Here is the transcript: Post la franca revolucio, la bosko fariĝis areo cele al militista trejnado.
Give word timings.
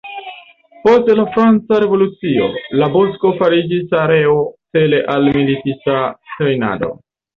Post 0.85 1.09
la 1.19 1.25
franca 1.35 1.81
revolucio, 1.83 2.47
la 2.83 2.89
bosko 2.95 3.33
fariĝis 3.41 3.93
areo 4.07 4.35
cele 4.79 5.03
al 5.17 5.33
militista 5.41 6.01
trejnado. 6.33 6.91